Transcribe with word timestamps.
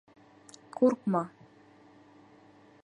—Ҡурҡма. 0.79 1.21